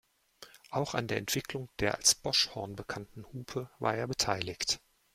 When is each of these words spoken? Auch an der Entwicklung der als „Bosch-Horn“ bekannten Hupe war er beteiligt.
Auch 0.71 0.95
an 0.95 1.07
der 1.07 1.17
Entwicklung 1.19 1.69
der 1.77 1.93
als 1.93 2.15
„Bosch-Horn“ 2.15 2.75
bekannten 2.75 3.23
Hupe 3.33 3.69
war 3.77 3.93
er 3.95 4.07
beteiligt. 4.07 4.79